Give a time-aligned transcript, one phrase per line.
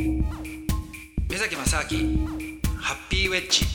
[0.00, 2.26] 目崎正明
[2.78, 3.66] ハッピーウェッジ。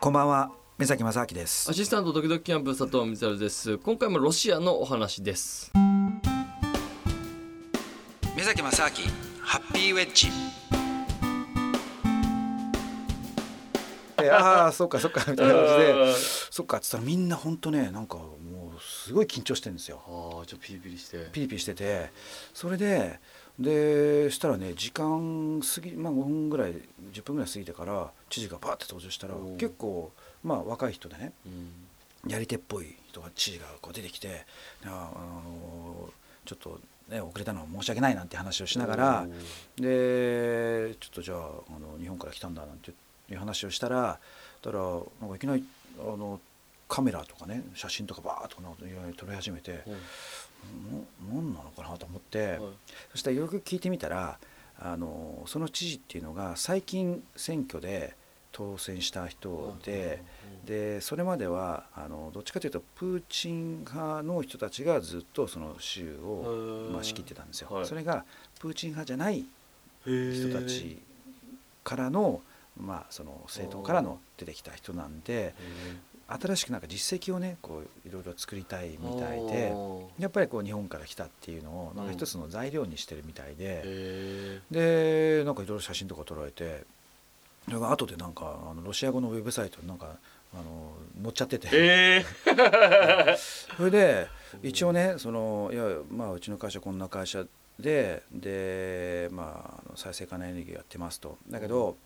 [0.00, 1.70] こんばんは目崎正明です。
[1.70, 3.78] アシスタントドキドキキャンプ佐藤光晴です。
[3.78, 5.70] 今回もロシアのお話です。
[8.36, 8.90] 目崎正明
[9.40, 10.26] ハッピーウェッジ。
[14.28, 16.14] ああそっかそっかみたいな感じで。
[16.50, 18.18] そっかっつったらみんな本当ねなんか
[19.06, 20.02] すごい緊張してるんですよ。
[20.08, 21.28] ああちょっとピリピリして。
[21.30, 22.10] ピリピリしてて。
[22.52, 23.20] それで
[23.56, 26.74] でしたらね時間過ぎまあ5分ぐらい
[27.12, 30.10] 10分ぐらい過ぎてから知事がバーって登場したら結構
[30.42, 32.30] まあ若い人でねうん。
[32.30, 34.44] やり手っぽい人が知事がこう出てきて
[34.84, 36.10] ああの
[36.44, 39.26] ちょっと、ね、遅れたのは申し訳ないなんて話をしながら
[39.76, 41.40] でちょっとじゃああ
[41.78, 42.90] の日本から来たんだなんて
[43.30, 44.18] いう話をしたら
[44.62, 44.78] たら
[45.20, 45.64] なんかいきなり
[46.00, 46.40] あの
[46.88, 49.92] カメラとかね写真とかバーッとかなんかいろいろ撮り始めてうん。
[51.30, 52.58] な何なのかなと思って、はい。
[53.12, 54.38] そしたらよく聞いてみたら
[54.78, 58.14] あのその知事っていうのが最近選挙で
[58.52, 60.22] 当選した人で。
[60.66, 67.68] でそれまではあのどっちかというとプーチン派の人たちがずっとその州を、まあ、仕切ってたんですよ。
[67.70, 67.86] はい。
[67.86, 68.24] それが
[68.58, 69.46] プーチン派じゃない
[70.04, 70.98] 人人たち
[71.84, 72.40] からの,、
[72.76, 75.54] まあその政党からの出てきた人なんで
[76.28, 79.72] 新しくなんか実績をねこういろいろ作りたいみたいで
[80.18, 83.82] やっぱりこう日本から来たっていうのをなんか一つの材料にしてるみたいで。
[83.84, 86.84] へでなんかいろいろ写真とか撮られて
[87.66, 90.16] それが後でなんかあのロシア語のウェブサイトになんか
[90.54, 92.24] あの載っちゃってて、え
[93.76, 94.28] それで
[94.62, 97.44] 一応ねそのいやまあうちの会社こんな会社
[97.78, 101.38] ででまあ再生可能エネルギーやってますと。
[101.48, 101.96] だけど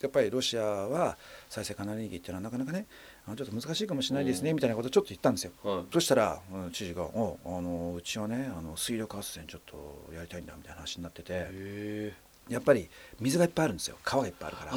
[0.00, 1.16] やっぱりロシアは
[1.48, 2.86] 再生可能エネルギーっていうのはなかなかね
[3.26, 4.56] あのちょっと難しいかもしれないですねうん。
[4.56, 5.52] みたいなことをちょっと言ったんですよ。
[5.62, 5.84] はい。
[5.92, 11.32] そしたら、うん知事が「おあのうちはねあの水力発電ちょっとやりたいんだ」みたいな話になってて。
[11.32, 12.14] へ
[12.48, 13.96] やっぱり水がいっぱいあるんですよ。
[14.02, 14.72] 川がいっぱいあるから。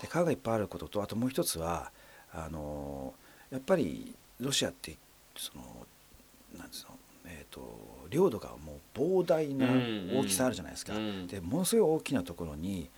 [0.00, 1.92] で川がいっぱいあることとあともう一つは
[2.32, 3.12] あの
[3.50, 4.96] やっぱりロシアって
[5.36, 5.86] その
[6.58, 9.68] なんつうのえー、と領土がもう膨大な
[10.18, 11.26] 大きさあるじゃないですか、うん。
[11.26, 12.90] でものすごい大きなところに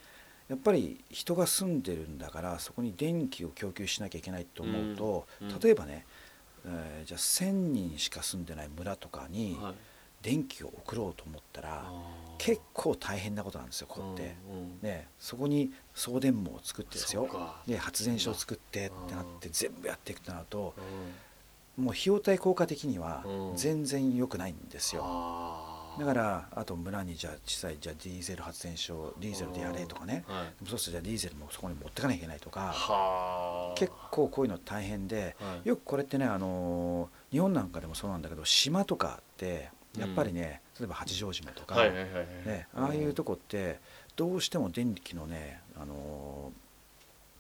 [0.48, 5.58] やっぱり人が住んでるんだからそこに電気を供給しなきゃいけないと思うと、うんうん。
[5.60, 6.04] 例えばね、
[6.66, 9.75] えーじゃあ1,000人しか住んでない村とかにはい。
[10.22, 12.36] 電気を送ろうと思ったら、あー。
[12.38, 14.36] 結構大変なことなんですよここって。
[14.48, 14.78] うんうん。
[14.81, 17.28] ね、そこに送電網を作ってですよ。
[17.66, 20.75] で発電所を作ってってなって全部やっていくとなると
[21.76, 21.84] うん。
[21.84, 23.56] もう費用対効果的にはうん。
[23.56, 25.02] 全然良くないんですよ
[25.98, 30.25] だからあと村にじゃあ小さいじゃあディーゼル発電所ディーゼルでやれとかね。
[30.26, 30.69] はい。
[30.69, 32.72] そうするとじゃあディーゼルもそこに持ってかなきゃいけないとか。
[32.72, 33.78] はあ。
[33.78, 35.69] 結構こういうの大変ではい。
[35.69, 43.78] よくこれってねあの日本なんかでもそうなんだけど島とかってやっぱりね例えば八丈島とかね、ああいうとこって
[44.16, 46.62] どうしても電気のね、あのー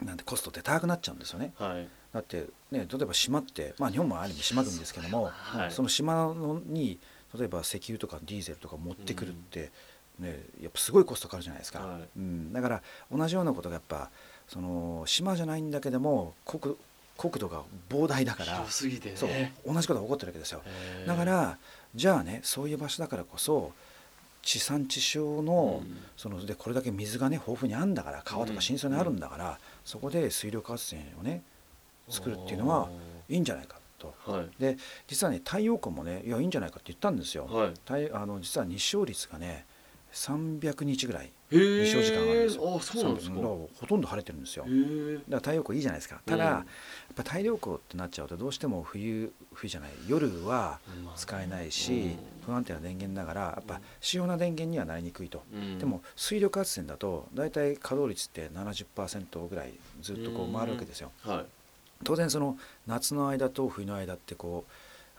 [0.04, 1.52] なんてコストって高くなっちゃうんですよね。
[1.56, 1.88] はい。
[2.12, 5.70] だってね例えば島って、まあ、日本もある意味島国ですけども、はい。
[5.70, 6.98] その島のに
[7.38, 9.70] 例えば石油とかディーゼルとか持ってくるって、
[10.18, 12.00] ね、やっぱすごいコストかかるじゃないですか、はい。
[12.16, 14.10] うん、だから同じようなことがやっぱ
[14.48, 16.76] その島じゃないんだけども国
[17.16, 19.16] 国土が膨大だから広すぎてね。
[19.16, 20.62] そう同じことが起こってるわけですよ。
[21.06, 21.58] だから
[21.94, 23.72] じゃあねそういう場所だからこそ
[24.42, 25.96] 地産地消の,、うん。
[26.16, 31.42] そのでこれだけ水がね豊富にあるんだから川とか深層にあるんだから、そこで水力発電をね
[32.08, 32.88] 作るっていうのは
[33.28, 34.14] いいんじゃないかと。
[34.30, 34.48] はい。
[34.58, 34.76] で
[35.06, 37.46] 実はね太陽光もねいやいいんじゃないかって言ったんですよ。
[37.46, 37.68] はい。
[37.70, 39.64] 太あの実は日照率がね
[40.12, 41.56] 300日ぐらい日
[41.90, 42.76] 照時間があるんですよ。
[42.76, 43.36] あそうなんですか。
[43.36, 44.64] ほとんど晴れてるんですよ。
[44.64, 44.74] だか
[45.28, 46.20] ら太陽光いいじゃないですか。
[46.26, 46.64] ただ、うんや
[47.20, 49.90] っぱ太陽光ってなっちゃうとどうしても冬冬じゃない。
[50.08, 50.80] 夜は
[51.16, 55.78] 使えないし、不安定な電源だからやっぱ主要な電源にはなりにくいと、うん。
[55.78, 61.10] でも水力発電だと大体稼働率って70%ぐらいずっとこう回るわけですよ。
[61.22, 61.46] はい
[62.04, 64.72] 当然その夏の間と冬の間ってこう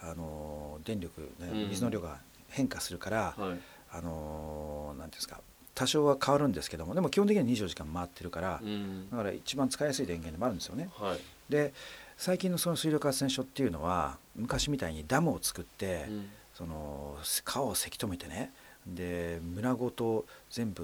[0.06, 1.70] あの電力、ねうん。
[1.70, 3.60] 水の量が変化するから、はい。
[3.96, 5.40] あのなんていうんですか
[5.76, 9.10] 多少は変わるんですけどもでも基本的には24時間回ってるから、うん。
[9.10, 10.90] だから一番使いやすい電源でもあるんですよね。
[10.94, 11.20] はい。
[11.50, 11.74] で
[12.18, 16.30] 最近のその水力発電所っていうのは昔みたいにダムを作って、うん。
[16.54, 18.52] その川をせき止めてね
[18.86, 20.84] で村ごと全部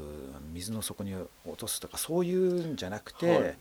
[0.51, 3.57] 水の底に落とすとかそういうんじゃなくて、はい。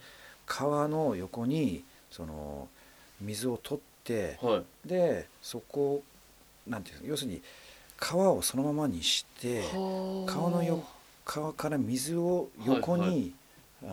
[0.47, 2.69] 川の横にその
[3.21, 4.89] 水を取ってはい。
[4.89, 6.03] でそこ
[6.67, 7.43] なんていうの要するに
[7.99, 10.83] 川をそのままにして川のよ
[11.25, 13.33] 川から水を横に、はいはい。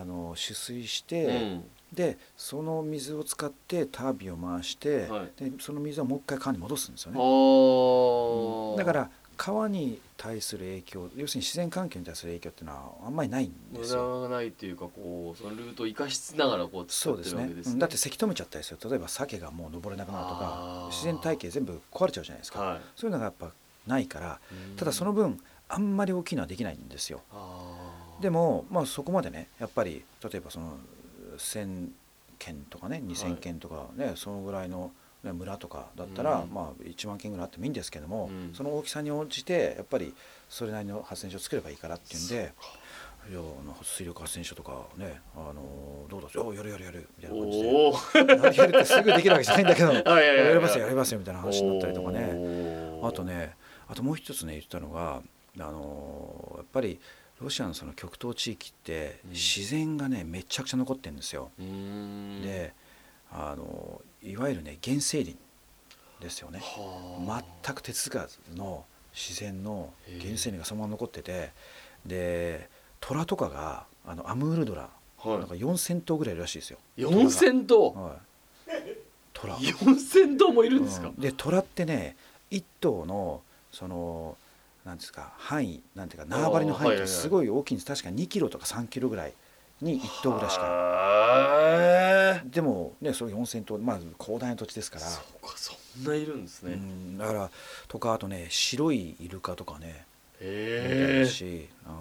[0.02, 1.64] あの取水しうて、ん。
[1.94, 5.32] でその水を使ってタービンを回して、はい。
[5.38, 7.16] でその水をもう一回川に戻すんですよあ。
[7.16, 7.22] ね。
[7.22, 14.22] ーだから川に対する影響要するに自然環境に対する影響っていうのはあんまりないんです無よ。
[14.22, 17.36] 駄がないっていうかこうそのルートを生かしながらこう作ってそうですね。
[17.36, 17.74] るわけですね。
[17.74, 18.80] うんだってせき止めちゃったりする。
[18.90, 22.82] 例えば鮭がもう登れなくなるとか自然体系全部壊れちゃうじゃないですか、はい。
[22.96, 23.52] そういうのがやっぱ
[23.88, 24.76] ないからうん。
[24.76, 27.22] ただその分あんまり大きいのはできないんですよ。
[28.22, 30.78] でもまあそこまでねやっぱり例えばその
[31.38, 31.90] 1,000
[32.38, 34.92] 件とかね2,000件とかね、そのぐらいの、ね、
[35.34, 36.54] 村とかだったら、うん。
[36.54, 38.54] まあ1万件ぐらいあってもいいんですけども、うん。
[38.54, 40.14] その大きさに応じてやっぱり
[40.50, 42.54] それなりの発電所を作ればいいからっていうんで
[43.30, 47.70] いやあの水力発電所とかねあのどうだおやるやるやるみたいな感じで。
[47.70, 52.20] おおやるってすぐできるわけじゃないんだけど いやりますよやりますよみたいな話になったりとかね。
[52.20, 53.56] ねあとね
[53.88, 55.22] あともう一つね言ったのが
[55.58, 57.00] あのやっぱり
[57.42, 59.32] ロシアのその極東地域ってうん。
[59.32, 61.50] 自然がねめちゃくちゃ残ってるんですよ。
[61.58, 62.74] で
[63.32, 65.38] あのいわゆるね原生林
[66.20, 66.60] ですよね。
[66.60, 67.44] はあ。
[67.64, 68.84] 全く手つかずの
[69.14, 71.52] 自然の原生林がそのまま残ってて
[72.06, 72.70] で
[73.00, 74.90] 虎とかがあのアムールドラ、
[75.20, 75.38] はい。
[75.40, 76.80] なんか4,000頭ぐらいいるらしいですよ。
[76.98, 77.92] 4000頭？
[77.92, 78.18] は
[78.68, 78.72] い、
[79.34, 79.56] 虎。
[79.56, 81.08] 4000頭もいるんですか？
[81.08, 81.16] うん。
[81.16, 82.16] で虎ってね
[82.50, 84.38] 一頭のその
[84.86, 87.88] なんですか範囲なんていうか縄張りの範囲ってすごい大きいんです。
[87.88, 89.34] 確か2キロとか3キロぐらい
[89.82, 95.06] に1頭ぐらいしかかでもねそれ4,000頭まあ広大な土地ですから。
[95.06, 97.50] そうかそんないるんですうねんだから
[97.88, 100.06] とかあとね白いイルカとかね
[100.42, 101.92] えるしだ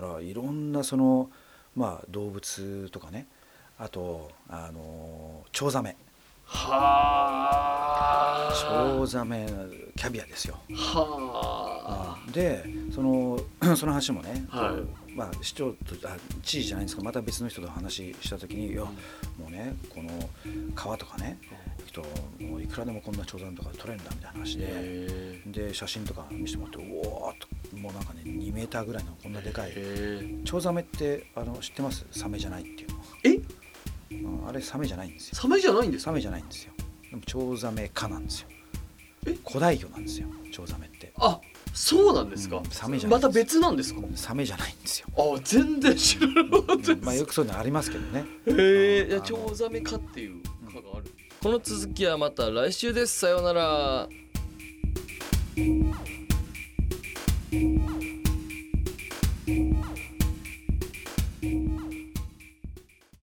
[0.00, 1.28] からいろんなその
[1.74, 3.26] まあ動物とかね
[3.78, 5.96] あとあのチョウザメ。
[6.52, 9.46] はチあョウザメ
[9.96, 10.58] キャビアですよ。
[10.72, 13.40] はあでその
[13.76, 17.02] その話もね、はいまあ、市長とあ知事じゃないんですか。
[17.02, 18.92] また別の人と話した時に「いやも
[19.48, 20.10] うねこの
[20.74, 21.38] 川とかね
[21.86, 22.00] 人
[22.40, 24.66] もういくらでもこんなチョウザメとか撮れるんだ」みたいな話で。
[24.68, 27.36] へで写真とか見せてもらってうおーっ
[27.70, 32.04] ともうなんかね2メーターぐらいのこんなでかいえチョウザメってあの知ってます？
[32.12, 33.40] サメじゃないっていうの、え？
[34.12, 35.34] うん、あれサメじゃないんですよ。
[35.36, 36.10] サメじゃないんですか？
[36.10, 36.72] サメじゃないんですよ。
[37.10, 38.48] でもチョウザメ科なんですよ。
[39.26, 39.36] え？
[39.46, 41.12] 古代魚なんですよチョウザメって。
[41.16, 41.40] あ
[41.72, 45.06] そうなんですか、うんサメじゃまた別なんですか、サメじゃないんですよ。
[45.16, 48.24] あ全然知らなかったまあよくそういうのありますけどね。
[48.46, 51.06] へえチョウザメ科っていう科がある、
[51.42, 53.20] この続きはまた来週です。
[53.20, 54.08] さようなら